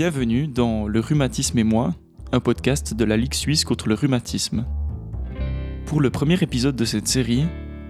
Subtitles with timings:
[0.00, 1.94] Bienvenue dans Le rhumatisme et moi,
[2.32, 4.64] un podcast de la Ligue suisse contre le rhumatisme.
[5.84, 7.44] Pour le premier épisode de cette série,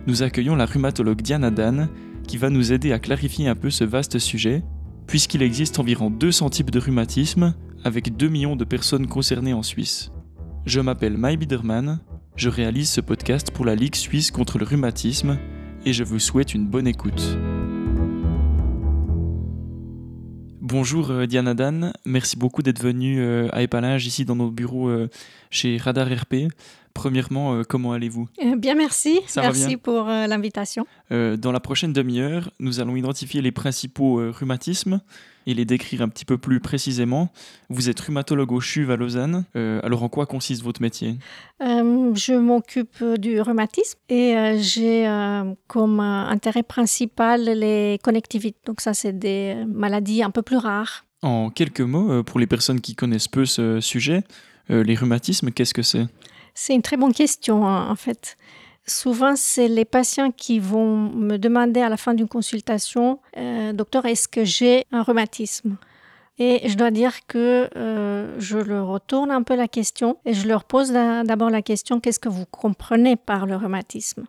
[0.08, 1.88] nous accueillons la rhumatologue Diana Dan
[2.26, 4.64] qui va nous aider à clarifier un peu ce vaste sujet,
[5.06, 7.54] puisqu'il existe environ 200 types de rhumatisme
[7.84, 10.10] avec 2 millions de personnes concernées en Suisse.
[10.66, 12.00] Je m'appelle Mai Biederman,
[12.34, 15.38] je réalise ce podcast pour la Ligue suisse contre le rhumatisme
[15.86, 17.38] et je vous souhaite une bonne écoute.
[20.70, 24.88] Bonjour euh, Diana Dan, merci beaucoup d'être venue euh, à Épalage ici dans nos bureaux
[24.88, 25.08] euh,
[25.50, 26.48] chez Radar RP.
[26.94, 28.28] Premièrement, comment allez-vous?
[28.56, 29.20] Bien, merci.
[29.36, 30.86] merci pour l'invitation.
[31.10, 35.00] dans la prochaine demi-heure, nous allons identifier les principaux rhumatismes
[35.46, 37.30] et les décrire un petit peu plus précisément.
[37.68, 39.44] Vous êtes rhumatologue au CHUV à Lausanne.
[39.54, 41.16] alors en quoi consiste votre métier?
[41.60, 45.06] Je m'occupe du rhumatisme et j'ai
[45.66, 48.58] comme intérêt principal les connectivités.
[48.66, 51.04] Donc ça, c'est des maladies un peu plus rares.
[51.22, 54.24] En quelques mots, pour les personnes qui connaissent peu ce sujet,
[54.68, 56.06] les rhumatismes, qu'est-ce que c'est?
[56.54, 58.36] C'est une très bonne question, hein, en fait.
[58.86, 64.06] Souvent, c'est les patients qui vont me demander à la fin d'une consultation, euh, docteur,
[64.06, 65.76] est-ce que j'ai un rhumatisme?
[66.38, 70.48] Et je dois dire que euh, je leur retourne un peu la question et je
[70.48, 74.24] leur pose d'abord la question, qu'est-ce que vous comprenez par le rhumatisme?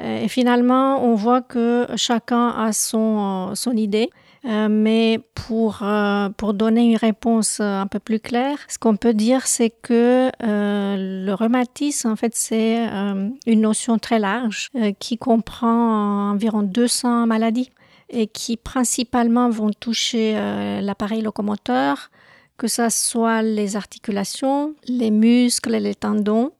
[0.00, 4.10] Euh, Et finalement, on voit que chacun a son, son idée.
[4.46, 8.96] Euh, mais pour, euh, pour donner une réponse euh, un peu plus claire, ce qu'on
[8.96, 12.86] peut dire, c'est que le rhumatisme, en fait, c'est
[13.46, 17.70] une notion très large qui comprend environ 200 maladies
[18.08, 20.34] et qui principalement vont toucher
[20.80, 22.10] l'appareil locomoteur,
[22.56, 26.52] que ce soit les articulations, les muscles les tendons,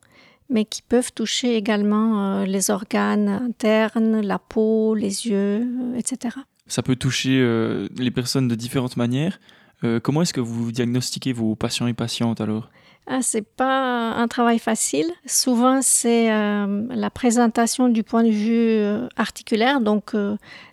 [0.49, 6.95] mais qui peuvent toucher également les organes internes, la peau, les yeux, etc ça peut
[6.95, 9.39] toucher euh, les personnes de différentes manières.
[9.83, 12.69] Euh, comment est-ce que vous diagnostiquez vos patients et patientes alors?
[13.09, 15.05] Ah, c'est pas un travail facile.
[15.25, 19.79] Souvent, c'est euh, la présentation du point de vue articulaire.
[19.79, 20.11] Donc,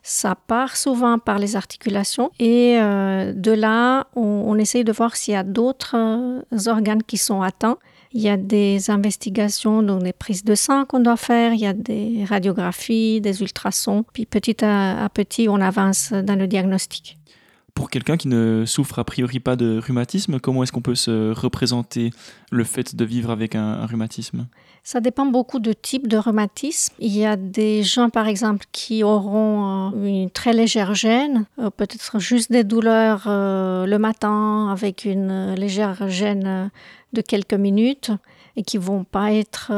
[0.03, 2.33] ça part souvent par les articulations.
[2.41, 5.95] Et de là, on, on, essaye de voir s'il y a d'autres
[6.67, 7.79] organes qui sont atteints.
[8.17, 11.67] Il y a des investigations, donc des prises de sang qu'on doit faire, il y
[11.67, 17.19] a des radiographies, des ultrasons, puis petit à, petit, on avance dans le diagnostic.
[17.75, 21.33] Pour quelqu'un qui ne souffre a priori pas de rhumatisme, comment est-ce qu'on peut se
[21.33, 22.11] représenter
[22.53, 24.47] le fait de vivre avec un, rhumatisme?
[24.85, 26.95] Ça dépend beaucoup de types de rhumatisme.
[27.01, 31.71] Il y a des gens, par exemple, qui auront euh, une très légère gêne, euh,
[31.71, 36.71] peut-être juste des douleurs euh, le matin avec une légère gêne
[37.13, 38.13] de quelques minutes
[38.55, 39.73] et qui vont pas être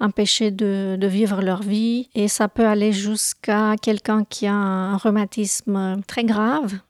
[0.00, 2.08] empêchés de, vivre leur vie.
[2.14, 6.80] Et ça peut aller jusqu'à quelqu'un qui a un rhumatisme très grave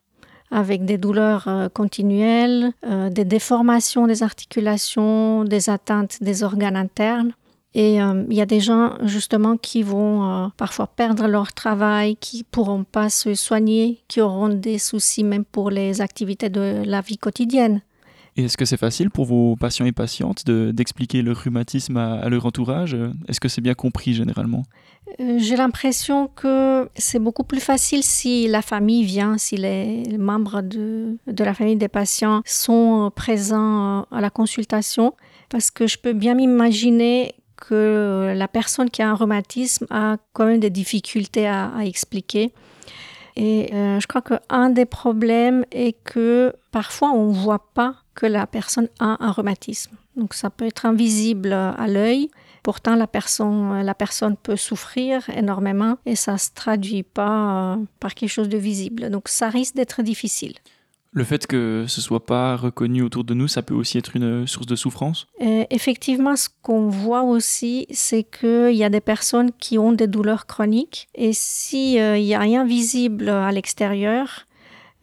[0.51, 7.33] avec des douleurs euh, continuelles, euh, des déformations des articulations, des atteintes des organes internes.
[7.73, 12.83] Et il y a des gens justement qui vont parfois perdre leur travail, qui pourront
[12.83, 17.81] pas se soigner, qui auront des soucis même pour les activités de la vie quotidienne.
[18.37, 22.47] Et est-ce que c'est facile pour vos patients et patientes d'expliquer le rhumatisme à, leur
[22.47, 22.97] entourage?
[23.29, 24.63] Est-ce que c'est bien compris généralement?
[25.19, 30.63] Euh, J'ai l'impression que c'est beaucoup plus facile si la famille vient, si les membres
[30.63, 35.15] de, de la famille des patients sont présents à la consultation,
[35.49, 40.47] parce que je peux bien m'imaginer que la personne qui a un rhumatisme a quand
[40.47, 42.53] même des difficultés à, expliquer.
[43.37, 48.27] Et euh, je crois qu'un des problèmes est que parfois on ne voit pas que
[48.27, 49.97] la personne a un rhumatisme.
[50.15, 52.31] Donc ça peut être invisible à l'œil.
[52.63, 57.77] Pourtant, la personne, la personne peut souffrir énormément et ça ne se traduit pas euh,
[57.99, 59.09] par quelque chose de visible.
[59.09, 60.53] Donc ça risque d'être difficile.
[61.13, 64.47] Le fait que ce soit pas reconnu autour de nous, ça peut aussi être une
[64.47, 65.27] source de souffrance?
[65.41, 70.07] Euh, Effectivement, ce qu'on voit aussi, c'est qu'il y a des personnes qui ont des
[70.07, 74.47] douleurs chroniques et s'il n'y a rien visible à l'extérieur,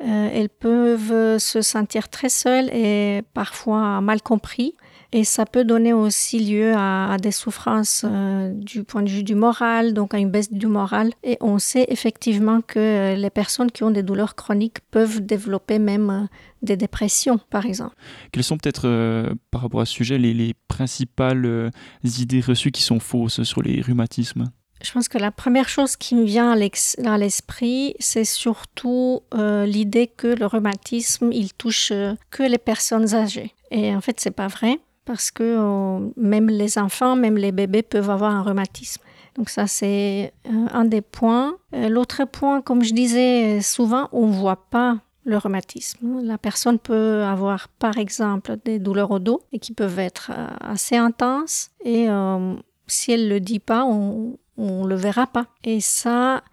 [0.03, 4.75] euh, elles peuvent se sentir très seules et parfois mal compris.
[5.13, 9.35] Et ça peut donner aussi lieu à, des souffrances euh, du point de vue du
[9.35, 11.13] moral, donc à une baisse du moral.
[11.23, 16.09] Et on sait effectivement que les personnes qui ont des douleurs chroniques peuvent développer même
[16.09, 16.25] euh,
[16.61, 17.95] des dépressions, par exemple.
[18.33, 21.71] Quelles sont peut-être, par rapport à ce sujet, les, les principales
[22.03, 24.51] idées reçues qui sont fausses sur les rhumatismes?
[24.81, 30.07] Je pense que la première chose qui me vient à l'esprit, c'est surtout euh, l'idée
[30.07, 33.53] que le rhumatisme, il touche euh, que les personnes âgées.
[33.71, 37.81] Et en fait, c'est pas vrai parce que euh, même les enfants, même les bébés
[37.81, 39.01] peuvent avoir un rhumatisme.
[39.35, 40.33] Donc ça, c'est
[40.73, 41.57] un des points.
[41.71, 46.21] L'autre point, comme je disais, souvent, on voit pas le rhumatisme.
[46.23, 50.95] La personne peut avoir par exemple des douleurs au dos et qui peuvent être assez
[50.95, 52.07] intenses et
[52.87, 55.45] si elle ne le dit pas, on ne le verra pas.
[55.63, 56.43] Et ça,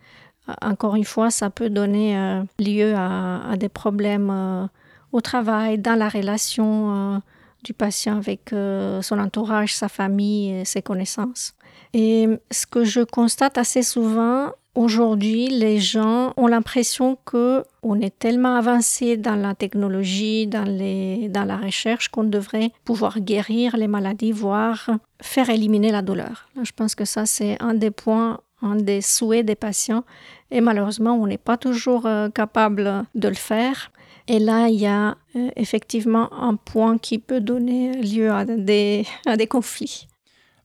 [0.63, 4.69] encore une fois, ça peut donner euh, lieu à, des problèmes
[5.13, 7.23] au travail, dans la relation
[7.63, 11.55] du patient avec son entourage, sa famille et ses connaissances.
[11.93, 18.19] Et ce que je constate assez souvent, Aujourd'hui, les gens ont l'impression que on est
[18.19, 24.91] tellement avancé dans la technologie, dans, la recherche, qu'on devrait pouvoir guérir les maladies, voire
[25.23, 26.49] faire éliminer la douleur.
[26.61, 30.03] Je pense que ça, c'est un des points, un des souhaits des patients.
[30.51, 33.93] Et malheureusement, on n'est pas toujours euh, capable de le faire.
[34.27, 39.47] Et là, il y a euh, effectivement un point qui peut donner lieu à des
[39.49, 40.09] conflits.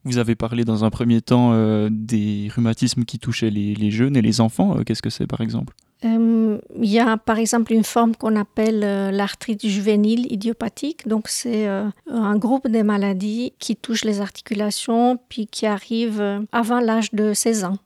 [0.04, 4.22] Vous avez parlé dans un premier temps euh, des rhumatismes qui touchaient les, jeunes et
[4.22, 4.78] les enfants.
[4.78, 5.74] Euh, qu'est-ce que c'est par exemple?
[6.06, 8.80] Euh, Il y a par exemple une forme qu'on appelle
[9.14, 11.06] l'arthrite juvénile idiopathique.
[11.06, 17.12] Donc c'est un groupe de maladies qui touchent les articulations puis qui arrivent avant l'âge
[17.12, 17.76] de 16 ans.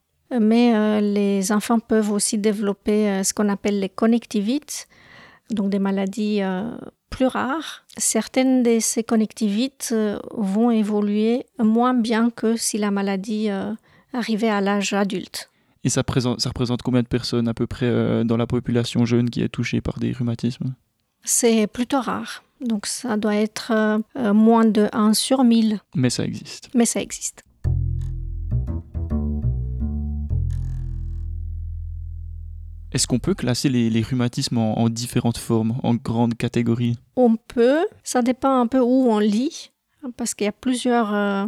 [0.41, 4.87] Mais les enfants peuvent aussi développer ce qu'on appelle les connectivites,
[5.51, 6.43] donc des maladies
[7.15, 7.85] plus rares.
[7.97, 13.73] Certaines de ces connectivites euh, vont évoluer moins bien que si la maladie euh,
[14.13, 15.51] arrivait à l'âge adulte.
[15.85, 16.03] Et ça,
[16.39, 19.49] ça, représente combien de personnes à peu près euh, dans la population jeune qui est
[19.49, 20.75] touchée par des rhumatismes?
[21.23, 22.43] C'est plutôt rare.
[22.61, 24.01] Donc ça doit être
[24.33, 25.81] moins de 1 sur 1000.
[25.95, 26.71] Mais ça existe.
[26.75, 27.45] Mais ça existe.
[32.95, 36.97] Est-ce qu'on peut classer les, rhumatismes en, différentes formes, en grandes catégories?
[37.17, 39.73] On peut, ça dépend un peu où on lit,
[40.17, 41.47] parce qu'il y a plusieurs euh,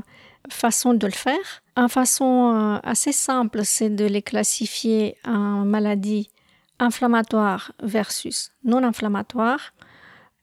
[0.50, 1.62] façons de le faire.
[1.76, 6.30] Une façon euh, assez simple, c'est de les classifier en maladies
[6.80, 9.72] inflammatoires versus non inflammatoires,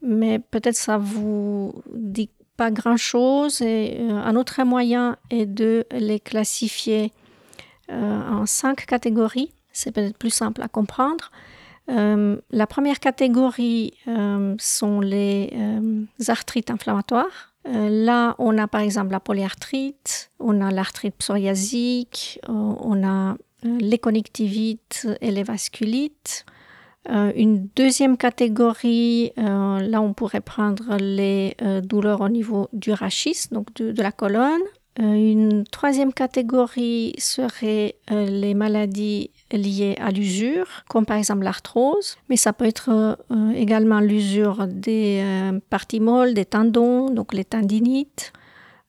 [0.01, 3.61] mais peut-être ça vous dit pas grand-chose.
[3.61, 7.11] Et euh, un autre moyen est de les classifier
[7.89, 11.31] en cinq catégories c'est peut-être plus simple à comprendre.
[11.89, 17.53] Euh, la première catégorie euh, sont les euh, arthrites inflammatoires.
[17.65, 25.07] là, on a par exemple la polyarthrite, on a l'arthrite psoriasique, on a les connectivites
[25.21, 26.45] et les vasculites.
[27.07, 34.01] une deuxième catégorie, là, on pourrait prendre les douleurs au niveau du rachis, donc de
[34.01, 34.67] la colonne.
[34.97, 42.53] Une troisième catégorie serait les maladies liées à l'usure, comme par exemple l'arthrose, mais ça
[42.53, 48.33] peut être euh, également l'usure des euh, parties molles, des tendons, donc les tendinites.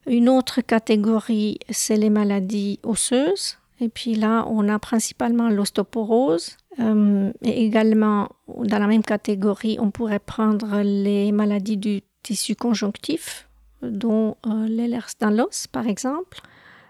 [0.06, 3.59] Une autre catégorie, c'est les maladies osseuses.
[3.81, 6.56] Et puis là, on a principalement l'ostéoporose.
[6.79, 13.49] Euh, et également, dans la même catégorie, on pourrait prendre les maladies du tissu conjonctif,
[13.91, 16.41] dont l'Ehlers Danlos, par exemple.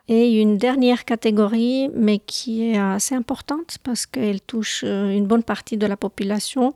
[0.06, 5.42] Et une dernière catégorie, mais qui est assez importante parce qu'elle touche euh, une bonne
[5.42, 6.74] partie de la population,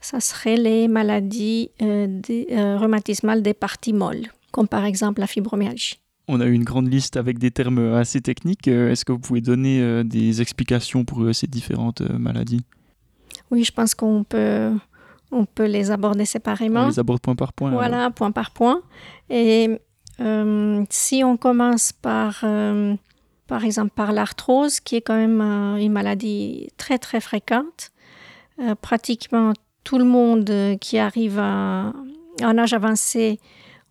[0.00, 5.26] ça serait les maladies euh, des, euh, rhumatismales des parties molles, comme par exemple la
[5.26, 6.00] fibromyalgie.
[6.28, 8.68] On a eu une grande liste avec des termes assez techniques.
[8.68, 12.64] Est-ce que vous pouvez donner des explications pour ces différentes maladies?
[13.52, 14.72] Oui, je pense qu'on peut,
[15.36, 16.84] on peut les aborder séparément.
[16.84, 17.70] On les aborde point par point.
[17.70, 18.82] Voilà, point par point.
[19.30, 19.80] Et
[20.20, 22.94] euh, si on commence par, euh,
[23.46, 27.90] par exemple, par l'arthrose, qui est quand même euh, une maladie très très fréquente,
[28.80, 29.52] pratiquement
[29.84, 31.92] tout le monde qui arrive à
[32.40, 33.38] un âge avancé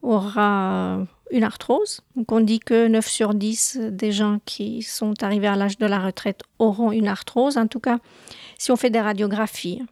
[0.02, 2.02] aura une arthrose.
[2.16, 5.86] Donc on dit que 9 sur 10 des gens qui sont arrivés à l'âge de
[5.86, 7.58] la retraite auront une arthrose.
[7.58, 8.00] En tout cas,
[8.58, 9.84] si on fait des radiographies,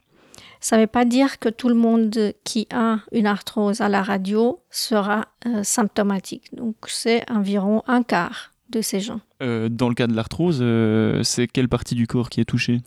[0.63, 4.01] ça ne veut pas dire que tout le monde qui a une arthrose à la
[4.01, 6.55] radio sera euh, symptomatique.
[6.55, 9.19] Donc c'est environ un quart de ces gens.
[9.41, 12.79] Euh, dans le cas de l'arthrose, euh, c'est quelle partie du corps qui est touchée?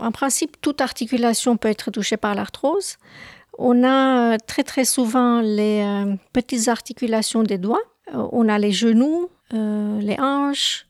[0.00, 2.96] En principe, toute articulation peut être touchée par l'arthrose.
[3.58, 5.84] On a très très souvent les
[6.32, 7.82] petites articulations des doigts.
[8.14, 10.86] on a les genoux, les hanches,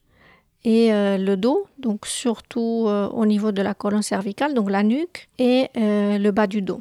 [0.64, 4.82] et euh, le dos, donc surtout euh, au niveau de la colonne cervicale, donc la
[4.82, 6.80] nuque et euh, le bas du dos.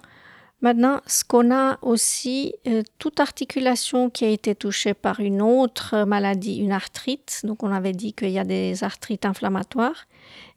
[0.61, 2.53] Maintenant, ce qu'on a aussi,
[2.97, 7.93] toute articulation qui a été touchée par une autre maladie, une arthrite, donc on avait
[7.93, 10.05] dit qu'il y a des arthrites inflammatoires,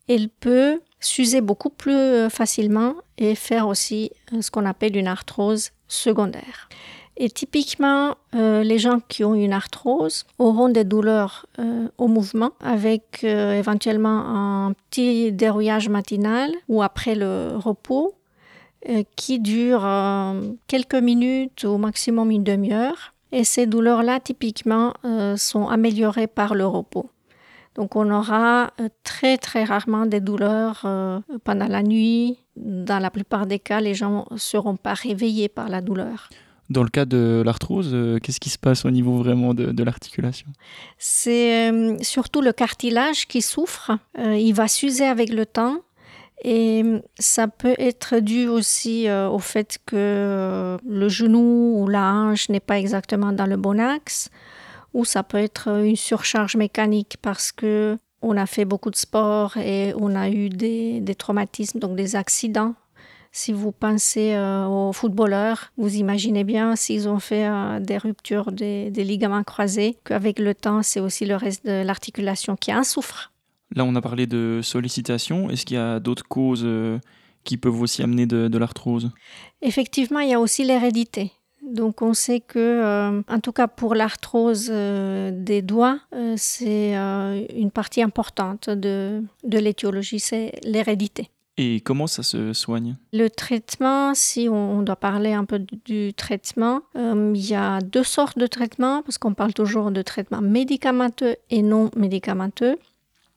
[0.08, 4.10] elle peut s'user beaucoup plus facilement et faire aussi
[4.40, 6.68] ce qu'on appelle une arthrose secondaire.
[7.16, 12.52] Et typiquement, euh, les gens qui ont une arthrose auront des douleurs euh, au mouvement
[12.60, 18.14] avec euh, éventuellement un petit dérouillage matinal ou après le repos.
[19.14, 19.88] qui durent
[20.66, 23.14] quelques minutes, au maximum une demi-heure.
[23.30, 24.92] Et ces douleurs-là, typiquement,
[25.36, 27.08] sont améliorées par le repos.
[27.76, 28.72] Donc on aura
[29.04, 30.80] très très rarement des douleurs
[31.44, 32.40] pendant la nuit.
[32.56, 36.28] Dans la plupart des cas, les gens ne seront pas réveillés par la douleur.
[36.72, 40.46] Dans le cas de l'arthrose, euh, qu'est-ce qui se passe au niveau vraiment de, l'articulation?
[40.96, 43.92] C'est euh, surtout le cartilage qui souffre.
[44.18, 45.80] Euh, il va s'user avec le temps.
[46.44, 46.82] Et
[47.18, 52.80] ça peut être dû aussi au fait que le genou ou la hanche n'est pas
[52.80, 54.28] exactement dans le bon axe,
[54.92, 59.56] ou ça peut être une surcharge mécanique parce que on a fait beaucoup de sport
[59.56, 62.74] et on a eu des, des traumatismes, donc des accidents
[63.32, 68.52] si vous pensez euh, aux footballeurs, vous imaginez bien s'ils ont fait euh, des ruptures
[68.52, 73.32] des, ligaments croisés, qu'avec le temps, c'est aussi le reste de l'articulation qui en souffre.
[73.74, 75.48] Là, on a parlé de sollicitation.
[75.48, 76.98] Est-ce qu'il y a d'autres causes euh,
[77.42, 79.10] qui peuvent aussi amener de, l'arthrose?
[79.62, 81.32] Effectivement, il y a aussi l'hérédité.
[81.62, 86.00] Donc on sait que, en tout cas pour l'arthrose des doigts,
[86.36, 91.30] c'est une partie importante de l'étiologie, c'est l'hérédité.
[91.58, 96.80] Et comment ça se soigne Le traitement, si on doit parler un peu du traitement,
[96.96, 101.36] euh, il y a deux sortes de traitements, parce qu'on parle toujours de traitement médicamenteux
[101.50, 102.78] et non médicamenteux.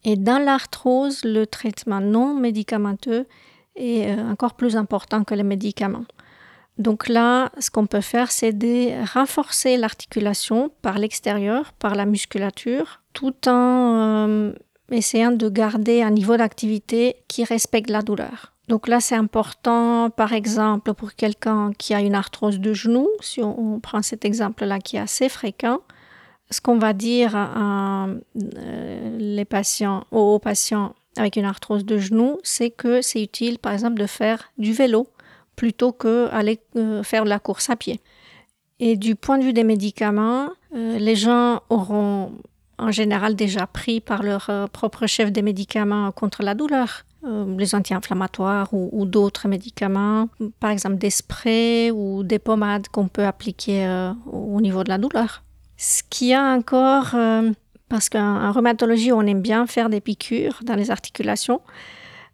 [0.05, 3.25] Et dans l'arthrose, le traitement non médicamenteux
[3.75, 6.05] est euh, encore plus important que les médicaments.
[6.77, 13.01] Donc là, ce qu'on peut faire, c'est de renforcer l'articulation par l'extérieur, par la musculature,
[13.13, 14.53] tout en euh,
[14.91, 18.53] essayant de garder un niveau d'activité qui respecte la douleur.
[18.67, 23.41] Donc là, c'est important, par exemple, pour quelqu'un qui a une arthrose de genou, si
[23.41, 25.79] on, prend cet exemple-là qui est assez fréquent,
[26.49, 28.19] ce qu'on va dire euh,
[29.17, 33.99] les patients, aux patients avec une arthrose de genou, c'est que c'est utile, par exemple,
[33.99, 35.07] de faire du vélo
[35.55, 38.01] plutôt que d'aller euh, faire de la course à pied.
[38.79, 42.33] Et du point de vue des médicaments, euh, les gens auront
[42.77, 47.05] en général déjà pris par leur euh, propre chef des médicaments contre la douleur.
[47.23, 50.29] Euh, les anti-inflammatoires ou, d'autres médicaments,
[50.59, 54.99] par exemple des sprays ou des pommades qu'on peut appliquer euh, au niveau de la
[54.99, 55.43] douleur.
[55.77, 57.15] Ce qu'il y a encore,
[57.89, 61.61] parce qu'en rhumatologie, on aime bien faire des piqûres dans les articulations,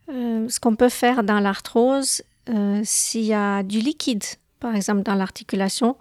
[0.10, 2.22] ce qu'on peut faire dans l'arthrose,
[2.84, 4.26] s'il y a du liquide,
[4.60, 5.96] par exemple dans l'articulation,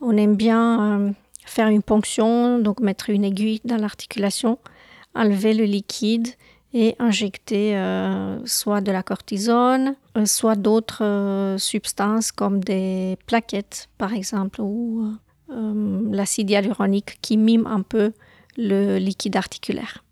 [0.00, 1.12] on aime bien
[1.46, 4.58] faire une ponction, donc mettre une aiguille dans l'articulation,
[5.14, 6.28] enlever le liquide
[6.74, 13.88] et injecter euh, soit de la cortisone, euh, soit d'autres euh, substances comme des plaquettes
[13.96, 15.12] par exemple ou
[15.48, 18.12] l'acide hyaluronique qui mime un peu
[18.56, 20.02] le liquide articulaire.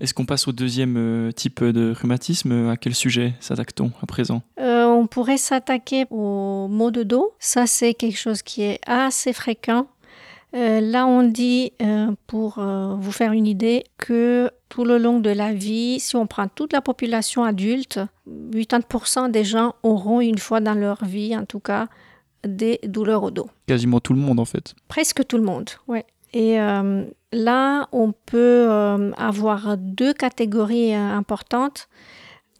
[0.00, 2.68] Est-ce qu'on passe au deuxième type de rhumatisme?
[2.70, 4.42] À quel sujet s'attaque-t-on à présent?
[5.04, 7.34] On pourrait s'attaquer au maux de dos.
[7.38, 9.86] Ça, c'est quelque chose qui est assez fréquent.
[10.56, 11.72] Euh, là, on dit,
[12.26, 16.48] pour vous faire une idée, que tout le long de la vie, si on prend
[16.48, 21.60] toute la population adulte, 80% des gens auront une fois dans leur vie, en tout
[21.60, 21.88] cas,
[22.46, 23.50] des douleurs au dos.
[23.66, 24.74] Quasiment tout le monde, en fait.
[24.88, 26.00] Presque tout le monde, oui.
[26.34, 31.88] Et euh, là, on peut euh, avoir deux catégories euh, importantes.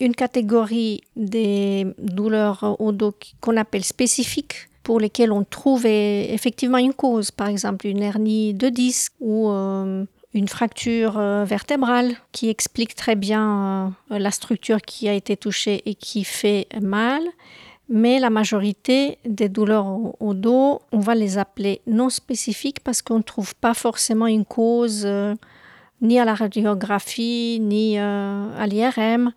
[0.01, 6.93] Une catégorie des douleurs au dos qu'on appelle spécifiques, pour lesquelles on trouve effectivement une
[6.93, 13.95] cause, par exemple une hernie de disque ou une fracture vertébrale qui explique très bien
[14.11, 17.23] la structure qui a été touchée et qui fait mal.
[17.89, 19.87] Mais la majorité des douleurs
[20.21, 24.47] au, dos, on va les appeler non spécifiques parce qu'on ne trouve pas forcément une
[24.47, 25.35] cause euh,
[26.01, 29.33] ni à la radiographie ni euh, à l'IRM.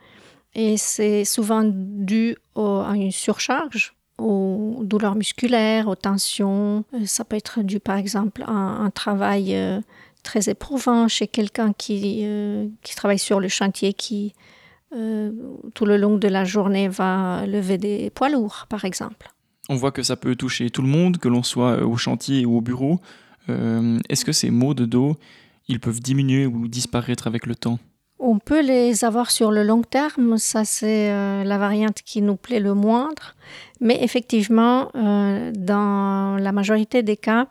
[0.57, 6.83] Et c'est souvent dû à une surcharge, aux douleurs musculaires, aux tensions.
[6.93, 9.55] Euh, ça peut être dû par exemple à un travail
[10.23, 12.27] très éprouvant chez quelqu'un qui,
[12.81, 14.33] qui travaille sur le chantier, qui
[14.95, 15.31] euh,
[15.73, 19.33] tout le long de la journée va lever des poids lourds, par exemple.
[19.69, 22.57] On voit que ça peut toucher tout le monde, que l'on soit au chantier ou
[22.57, 23.01] au bureau.
[23.49, 25.17] Euh, est-ce que ces maux de dos,
[25.67, 27.79] ils peuvent diminuer ou disparaître avec le temps?
[28.19, 32.35] On peut les avoir sur le long terme, ça c'est euh, la variante qui nous
[32.35, 33.35] plaît le moindre.
[33.79, 37.47] Mais effectivement, dans la majorité des cas,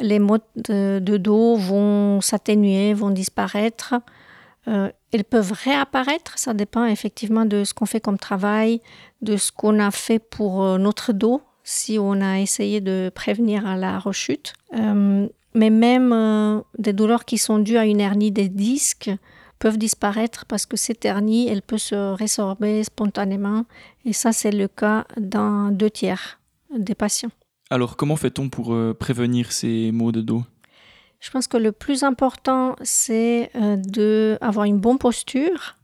[0.00, 3.94] les maux de dos vont s'atténuer, vont disparaître.
[4.68, 8.80] Euh, elles peuvent réapparaître, ça dépend effectivement de ce qu'on fait comme travail,
[9.22, 13.76] de ce qu'on a fait pour euh, notre dos, si on a essayé de prévenir
[13.76, 14.54] la rechute.
[14.74, 19.10] Euh, mais même des douleurs qui sont dues à une hernie des disques
[19.58, 23.64] peuvent disparaître parce que cette hernie, elle peut se résorber spontanément.
[24.04, 26.40] Et ça, c'est le cas dans deux tiers
[26.76, 27.30] des patients.
[27.70, 30.42] Alors, comment fait-on pour euh, prévenir ces maux de dos?
[31.18, 35.76] Je pense que le plus important, c'est euh, d'avoir une bonne posture.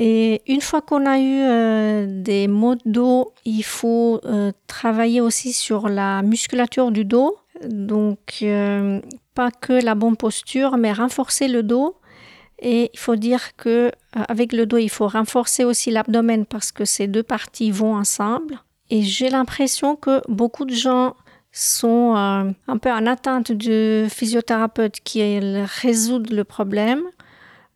[0.00, 4.20] Et une fois qu'on a eu euh, des maux de dos, il faut
[4.66, 7.36] travailler aussi sur la musculature du dos.
[7.68, 8.42] Donc,
[9.34, 11.99] pas que la bonne posture, mais renforcer le dos.
[12.60, 16.84] Et il faut dire que avec le dos, il faut renforcer aussi l'abdomen parce que
[16.84, 18.60] ces deux parties vont ensemble.
[18.90, 21.14] Et j'ai l'impression que beaucoup de gens
[21.52, 27.02] sont euh, un peu en attente de physiothérapeutes qui résoudent le problème.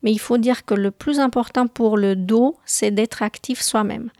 [0.02, 4.10] Mais il faut dire que le plus important pour le dos, c'est d'être actif soi-même.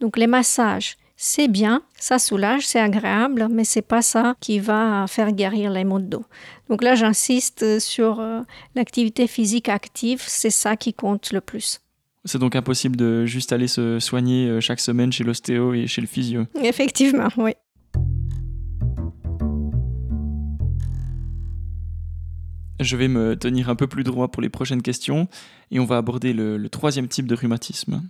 [0.00, 5.06] Donc les massages, c'est bien, ça soulage, c'est agréable, mais c'est pas ça qui va
[5.08, 6.24] faire guérir les maux de dos.
[6.68, 8.40] Donc là, j'insiste sur euh,
[8.74, 11.80] l'activité physique active, c'est ça qui compte le plus.
[12.24, 16.00] C'est donc impossible de juste aller se soigner euh, chaque semaine chez l'ostéo et chez
[16.00, 16.46] le physio.
[16.62, 17.52] Effectivement, oui.
[22.80, 25.28] Je vais me tenir un peu plus droit pour les prochaines questions
[25.70, 28.02] et on va aborder le, troisième type de rhumatisme.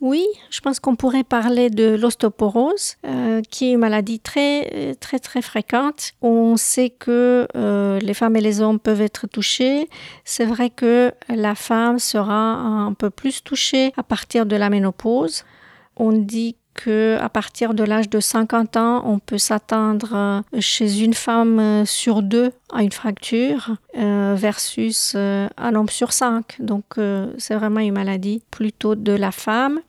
[0.00, 5.18] Oui, je pense qu'on pourrait parler de l'ostéoporose, euh, qui est une maladie très, très,
[5.18, 6.12] très fréquente.
[6.20, 9.88] On sait que euh, les femmes et les hommes peuvent être touchés.
[10.24, 15.44] C'est vrai que la femme sera un peu plus touchée à partir de la ménopause.
[15.96, 21.02] On dit que à partir de l'âge de 50 ans, on peut s'attendre euh, chez
[21.02, 26.56] une femme euh, sur deux à une fracture euh, versus un homme sur cinq.
[26.58, 26.96] Donc
[27.38, 29.80] c'est vraiment une maladie plutôt de la femme.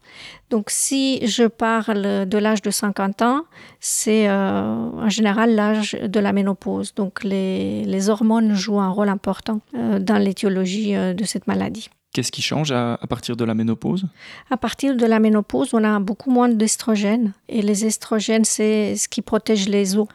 [0.51, 3.41] Donc si je parle de l'âge de 50 ans,
[3.79, 6.93] c'est en général l'âge de la ménopause.
[6.93, 11.89] Donc les, les, hormones jouent un rôle important dans l'étiologie de cette maladie.
[12.15, 14.05] Qu'est-ce qui change à, partir de la ménopause?
[14.49, 17.33] À partir de la ménopause, on a beaucoup moins d'estrogènes.
[17.49, 20.07] Et les estrogènes, c'est ce qui protège les os.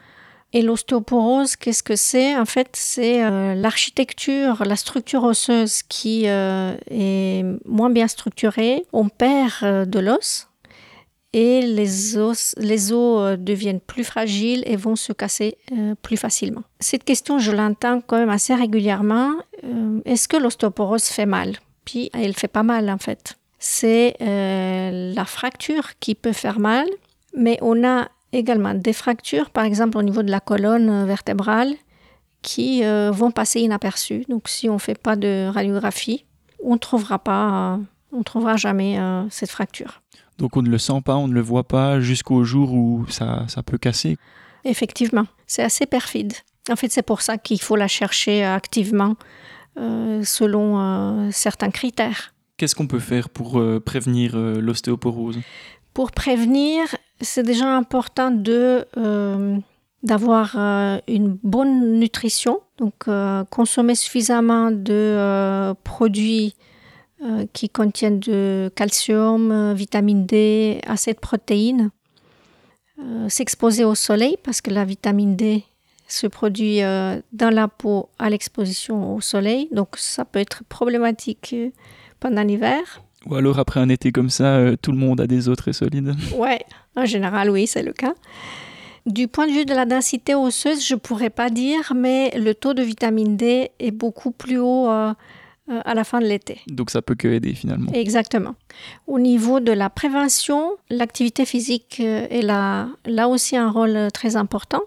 [0.51, 2.35] Et l'ostéoporose, qu'est-ce que c'est?
[2.35, 8.83] En fait, c'est euh, l'architecture, la structure osseuse qui euh, est moins bien structurée.
[8.93, 10.47] On perd euh, de l'os
[11.33, 15.55] et les os, les os deviennent plus fragiles et vont se casser
[16.01, 16.63] plus facilement.
[16.79, 19.35] Cette question, je l'entends quand même assez régulièrement.
[20.03, 21.57] Est-ce que l'ostéoporose fait mal?
[21.85, 23.37] Puis elle fait pas mal en fait.
[23.59, 26.87] C'est euh, la fracture qui peut faire mal,
[27.37, 31.73] mais on a également des fractures, par exemple au niveau de la colonne vertébrale,
[32.41, 34.25] qui euh, vont passer inaperçues.
[34.29, 36.25] Donc si on ne fait pas de radiographie,
[36.63, 37.77] on ne trouvera pas, euh,
[38.13, 38.97] on trouvera jamais
[39.29, 40.01] cette fracture.
[40.37, 43.45] Donc on ne le sent pas, on ne le voit pas jusqu'au jour où ça,
[43.47, 44.17] ça peut casser?
[44.63, 46.33] Effectivement, c'est assez perfide.
[46.69, 49.25] En fait, c'est pour ça qu'il faut la chercher activement euh,
[49.75, 52.33] selon euh, certains critères.
[52.57, 55.39] Qu'est-ce qu'on peut faire pour euh, prévenir l'ostéoporose?
[55.93, 56.83] Pour prévenir,
[57.19, 58.85] c'est déjà important de
[60.03, 60.55] d'avoir
[61.07, 63.07] une bonne nutrition, donc
[63.51, 66.55] consommer suffisamment de produits
[67.53, 71.91] qui contiennent de calcium, vitamine D, assez de protéines,
[73.27, 75.65] s'exposer au soleil parce que la vitamine D
[76.11, 81.51] se produit euh, dans la peau à l'exposition au soleil, donc ça peut être problématique
[81.53, 81.69] euh,
[82.19, 82.79] pendant l'hiver.
[83.25, 85.73] Ou alors après un été comme ça, euh, tout le monde a des os très
[85.73, 86.13] solides.
[86.35, 86.59] Ouais,
[86.95, 88.13] en général oui, c'est le cas.
[89.05, 92.73] Du point de vue de la densité osseuse, je pourrais pas dire, mais le taux
[92.73, 95.15] de vitamine D est beaucoup plus haut à
[95.67, 96.59] la fin de l'été.
[96.67, 97.91] Donc ça peut que aider finalement.
[97.93, 98.53] Exactement.
[99.07, 104.81] Au niveau de la prévention, l'activité physique est là, là aussi un rôle très important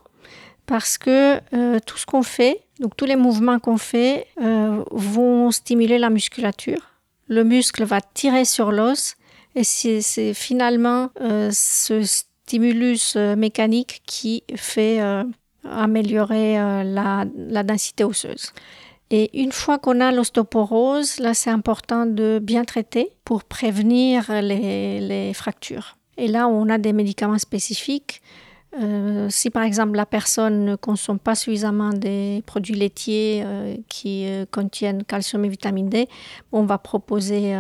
[0.66, 5.50] parce que euh, tout ce qu'on fait, donc tous les mouvements qu'on fait, euh, vont
[5.50, 6.81] stimuler la musculature.
[7.29, 9.16] Le muscle va tirer sur l'os
[9.55, 15.00] et c'est finalement euh, ce stimulus mécanique qui fait
[15.64, 17.24] améliorer la,
[17.62, 18.53] densité osseuse.
[19.11, 25.33] Et une fois qu'on a l'ostéoporose, là c'est important de bien traiter pour prévenir les
[25.35, 25.96] fractures.
[26.16, 28.22] Et là, on a des médicaments spécifiques
[28.80, 34.26] euh, si par exemple la personne ne consomme pas suffisamment des produits laitiers euh, qui
[34.26, 36.08] euh, contiennent calcium et vitamine D,
[36.50, 37.56] on va proposer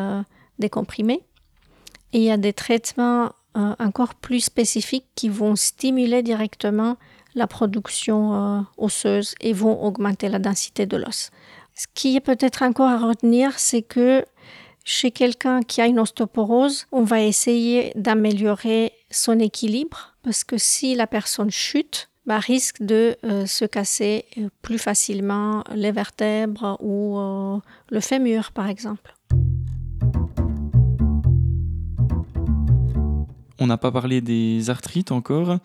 [0.58, 1.22] des comprimés.
[2.12, 6.96] Et il y a des traitements encore plus spécifiques qui vont stimuler directement
[7.36, 11.30] la production osseuse et vont augmenter la densité de l'os.
[11.74, 14.24] Ce qui est peut-être encore à retenir, c'est que
[14.84, 20.94] chez quelqu'un qui a une ostéoporose, on va essayer d'améliorer son équilibre, parce que si
[20.94, 27.18] la personne chute, bah, risque de euh, se casser euh, plus facilement les vertèbres ou
[27.18, 27.58] euh,
[27.90, 29.14] le fémur, par exemple.
[33.58, 35.58] On n'a pas parlé des arthrites encore.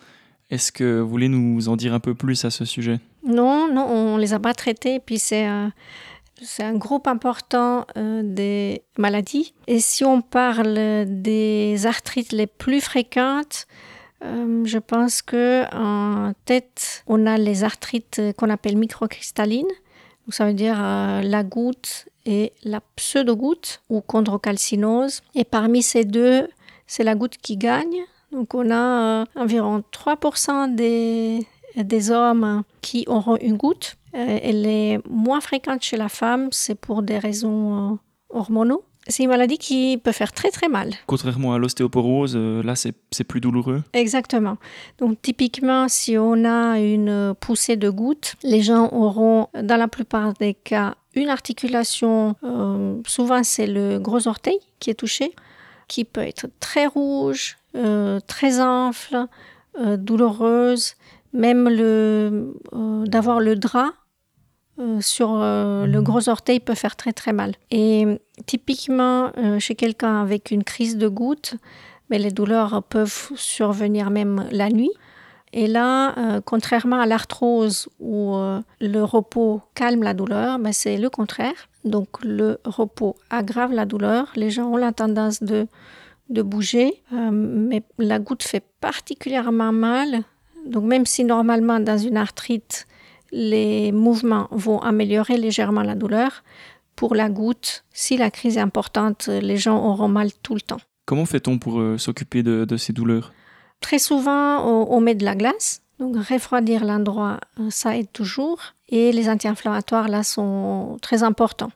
[0.49, 2.99] Est-ce que vous voulez nous en dire un peu plus à ce sujet?
[3.23, 4.99] Non, non, on ne les a pas traités.
[4.99, 5.47] Puis c'est,
[6.41, 9.53] c'est un groupe important euh, des maladies.
[9.67, 13.67] Et si on parle des arthrites les plus fréquentes,
[14.23, 19.65] euh, je pense que en tête, on a les arthrites qu'on appelle microcristallines.
[19.65, 25.21] Donc ça veut dire euh, la goutte et la pseudogoutte ou chondrocalcinose.
[25.35, 26.47] Et parmi ces deux,
[26.85, 28.03] c'est la goutte qui gagne.
[28.31, 33.95] Donc on a environ 3% des, des hommes qui auront une goutte.
[34.15, 37.95] Euh, elle est moins fréquente chez la femme, c'est pour des raisons euh,
[38.29, 38.83] hormonaux.
[39.07, 40.93] C'est une maladie qui peut faire très très mal.
[41.07, 43.83] Contrairement à l'ostéoporose, euh, là c'est plus douloureux.
[43.93, 44.57] Exactement.
[44.99, 50.33] Donc typiquement, si on a une poussée de gouttes, les gens auront dans la plupart
[50.33, 55.33] des cas une articulation, euh, souvent c'est le gros orteil qui est touché,
[55.87, 57.57] qui peut être très rouge,
[58.27, 58.59] très
[59.79, 60.95] euh, douloureuse,
[61.33, 63.93] même le euh, d'avoir le drap
[64.79, 67.55] euh, sur euh, le gros orteil peut faire très très mal.
[67.71, 68.05] Et
[68.45, 71.55] typiquement chez quelqu'un avec une crise de goutte,
[72.09, 74.91] mais les douleurs peuvent survenir même la nuit.
[75.51, 80.97] Et là, euh, contrairement à l'arthrose où euh, le repos calme la douleur, ben, c'est
[80.97, 81.69] le contraire.
[81.85, 84.31] Donc le repos aggrave la douleur.
[84.35, 85.67] Les gens ont la tendance de,
[86.29, 90.23] de bouger, euh, mais la goutte fait particulièrement mal.
[90.69, 92.87] Donc même si normalement dans une arthrite,
[93.31, 96.43] les mouvements vont améliorer légèrement la douleur,
[96.95, 100.81] pour la goutte, si la crise est importante, les gens auront mal tout le temps.
[101.05, 103.33] Comment fait-on pour euh, s'occuper de, de ces douleurs?
[103.81, 105.81] Très souvent, on, on met de la glace.
[105.99, 108.59] Donc refroidir l'endroit, euh, ça aide toujours.
[108.89, 111.71] Et les anti-inflammatoires, là, sont très importants.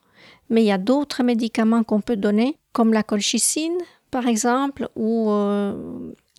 [0.49, 3.77] Mais il y a d'autres médicaments qu'on peut donner, comme la colchicine,
[4.11, 5.73] par exemple, ou euh,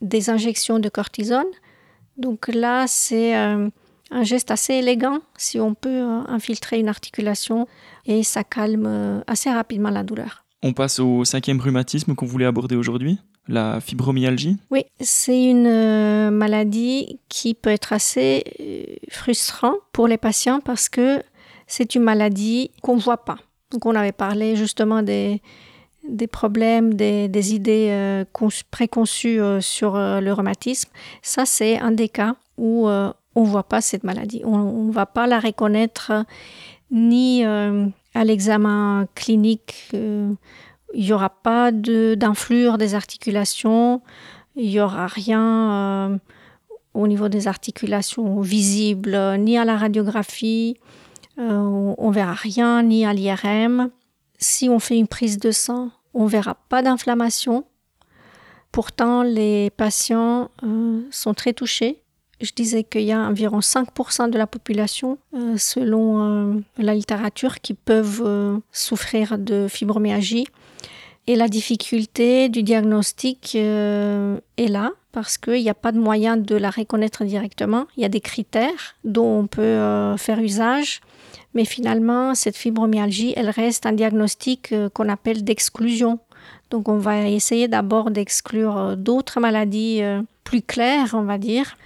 [0.03, 1.53] des injections de cortisone.
[2.17, 3.69] Donc là, c'est euh,
[4.11, 7.67] un geste assez élégant si on peut euh, infiltrer une articulation
[8.07, 10.45] et ça calme euh, assez rapidement la douleur.
[10.63, 14.57] On passe au cinquième rhumatisme qu'on voulait aborder aujourd'hui, la fibromyalgie.
[14.71, 21.23] Oui, c'est une maladie qui peut être assez frustrant pour les patients parce que
[21.67, 23.37] c'est une maladie qu'on ne voit pas.
[23.73, 25.43] Donc on avait parlé justement des,
[26.09, 30.91] des problèmes, des, idées euh, conç- préconçues euh, sur euh, le rhumatisme.
[31.23, 34.43] Ça, c'est un des cas où on ne voit pas cette maladie.
[34.45, 36.13] On ne va pas la reconnaître
[36.93, 39.91] ni à l'examen clinique.
[39.93, 40.37] il
[40.95, 44.03] n'y aura pas d'influre des articulations.
[44.55, 46.21] Il n'y aura rien
[46.93, 50.77] au niveau des articulations visibles, ni à la radiographie.
[51.37, 53.91] On ne verra rien, ni à l'IRM.
[54.39, 57.65] Si on fait une prise de sang, on verra pas d'inflammation.
[58.73, 62.03] Pourtant, les patients euh, sont très touchés.
[62.41, 67.61] Je disais qu'il y a environ 5% de la population, euh, selon euh, la littérature,
[67.61, 70.47] qui peuvent souffrir de fibromyalgie.
[71.27, 76.55] Et la difficulté du diagnostic est là parce qu'il n'y a pas de moyen de
[76.55, 77.87] la reconnaître directement.
[77.97, 81.01] Il y a des critères dont on peut faire usage,
[81.55, 86.19] mais finalement, cette fibromyalgie, elle reste un diagnostic euh, qu'on appelle d'exclusion.
[86.71, 91.77] Donc, on va essayer d'abord d'exclure euh, d'autres maladies euh, plus claires, on va dire.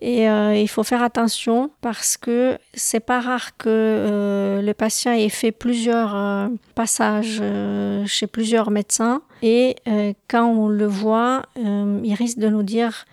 [0.00, 5.52] Et il faut faire attention parce que c'est pas rare que le patient ait fait
[5.52, 7.40] plusieurs passages
[8.04, 9.76] chez plusieurs médecins et
[10.28, 13.06] quand on le voit, il risque de nous dire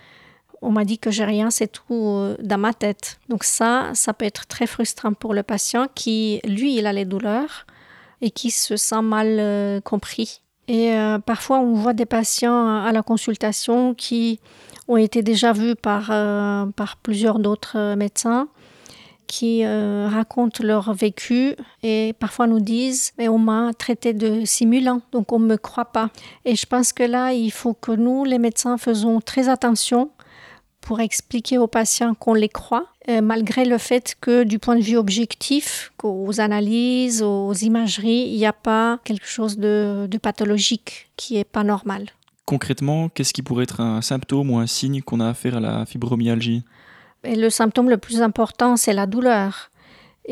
[0.61, 3.19] on m'a dit que j'ai rien, c'est tout euh, dans ma tête.
[3.29, 7.05] Donc ça, ça peut être très frustrant pour le patient qui, lui, il a les
[7.05, 7.65] douleurs
[8.21, 10.41] et qui se sent mal euh, compris.
[10.67, 14.39] Et euh, parfois, on voit des patients à la consultation qui
[14.87, 16.07] ont été déjà vus par,
[16.75, 18.47] par plusieurs d'autres médecins
[19.27, 25.31] qui racontent leur vécu et parfois nous disent mais on m'a traité de simulant donc
[25.31, 26.09] on ne me croit pas
[26.43, 30.09] et je pense que là il faut que nous les médecins faisons très attention
[30.81, 34.81] pour expliquer aux patients qu'on les croit euh, malgré le fait que du point de
[34.81, 41.09] vue objectif aux analyses aux imageries il n'y a pas quelque chose de, de pathologique
[41.15, 42.07] qui est pas normal
[42.51, 45.85] Concrètement, qu'est-ce qui pourrait être un symptôme ou un signe qu'on a affaire à la
[45.85, 46.65] fibromyalgie?
[47.23, 49.70] Et le symptôme le plus important, c'est la douleur.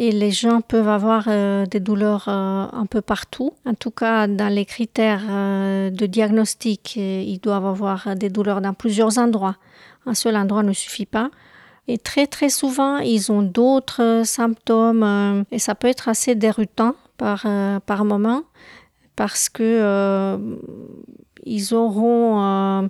[0.01, 3.51] Et les gens peuvent avoir euh, des douleurs euh, un peu partout.
[3.65, 8.73] En tout cas, dans les critères euh, de diagnostic, ils doivent avoir des douleurs dans
[8.73, 9.57] plusieurs endroits.
[10.05, 11.29] Un seul endroit ne suffit pas.
[11.89, 17.45] Et très très souvent, ils ont d'autres symptômes et ça peut être assez déroutant par,
[17.85, 18.43] par moment
[19.17, 20.37] parce que
[21.45, 22.89] ils auront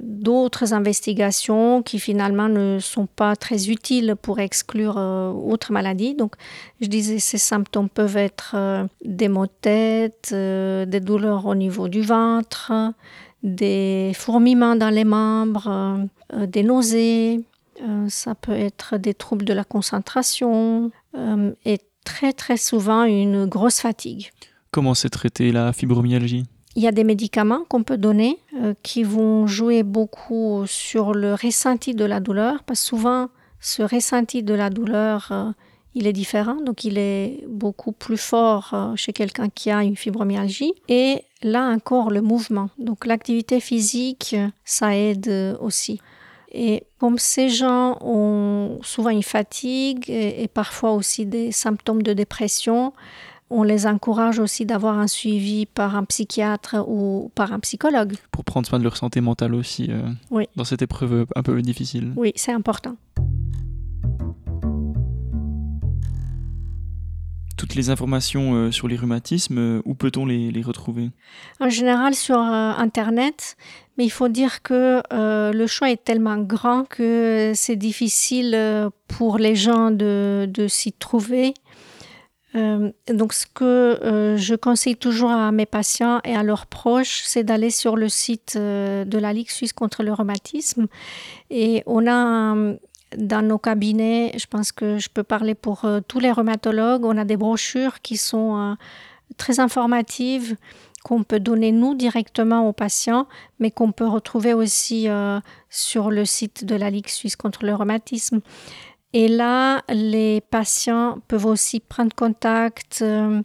[0.00, 6.14] d'autres investigations qui finalement ne sont pas très utiles pour exclure euh, autres maladies.
[6.14, 6.34] Donc,
[6.80, 11.54] je disais, ces symptômes peuvent être euh, des maux de tête, euh, des douleurs au
[11.54, 12.72] niveau du ventre,
[13.42, 17.44] des fourmillements dans les membres, des nausées.
[18.08, 20.90] ça peut être des troubles de la concentration
[21.64, 24.30] et très très souvent une grosse fatigue.
[24.72, 26.44] Comment c'est traité la fibromyalgie?
[26.76, 31.32] Il y a des médicaments qu'on peut donner euh, qui vont jouer beaucoup sur le
[31.32, 33.28] ressenti de la douleur, parce que souvent,
[33.60, 35.50] ce ressenti de la douleur, euh,
[35.94, 39.96] il est différent, donc il est beaucoup plus fort euh, chez quelqu'un qui a une
[39.96, 40.74] fibromyalgie.
[40.88, 42.68] Et là encore, le mouvement.
[42.78, 44.36] Donc l'activité physique,
[44.66, 45.98] ça aide aussi.
[46.52, 52.92] Et comme ces gens ont souvent une fatigue et parfois aussi des symptômes de dépression,
[53.50, 58.14] on les encourage aussi d'avoir un suivi par un psychiatre ou par un psychologue.
[58.32, 62.12] Pour prendre soin de leur santé mentale aussi euh, dans cette épreuve un peu difficile.
[62.16, 62.96] Oui, c'est important.
[67.56, 71.10] Toutes les informations euh, sur les rhumatismes, euh, où peut-on les, retrouver?
[71.60, 73.56] En général sur Internet,
[73.96, 79.54] mais il faut dire que le choix est tellement grand que c'est difficile pour les
[79.54, 81.54] gens de s'y trouver.
[82.56, 87.22] Euh, donc, ce que euh, je conseille toujours à mes patients et à leurs proches,
[87.24, 90.86] c'est d'aller sur le site euh, de la Ligue suisse contre le rhumatisme.
[91.50, 92.54] Et on a
[93.16, 97.24] dans nos cabinets, je pense que je peux parler pour tous les rhumatologues, on a
[97.24, 98.76] des brochures qui sont
[99.36, 100.56] très informatives
[101.04, 103.28] qu'on peut donner nous directement aux patients,
[103.60, 105.06] mais qu'on peut retrouver aussi
[105.70, 108.40] sur le site de la Ligue suisse contre le rhumatisme.
[109.18, 112.98] Et là, les patients peuvent aussi prendre contact.
[113.00, 113.40] Euh,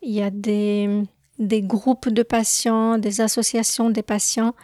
[0.00, 1.02] il y a des,
[1.40, 4.54] des, groupes de patients, des associations des patients.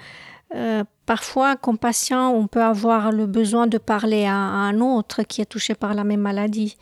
[0.55, 5.41] Euh, parfois, comme patient, on peut avoir le besoin de parler à, un autre qui
[5.41, 6.77] est touché par la même maladie.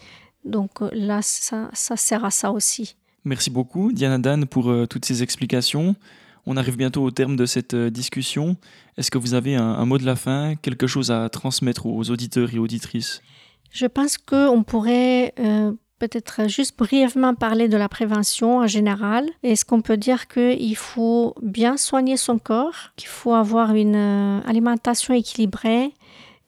[0.44, 2.96] Donc euh, là, ça, ça sert à ça aussi.
[3.24, 5.96] Merci beaucoup, Diana Dan, pour toutes ces explications.
[6.44, 8.58] On arrive bientôt au terme de cette discussion.
[8.98, 12.52] Est-ce que vous avez un, mot de la fin, quelque chose à transmettre aux auditeurs
[12.52, 13.22] et auditrices?
[13.70, 19.28] Je pense qu'on pourrait euh, peut-être juste brièvement parler de la prévention en général.
[19.42, 24.40] Est-ce qu'on peut dire qu'il faut bien soigner son corps, qu'il faut avoir une euh,
[24.46, 25.92] alimentation équilibrée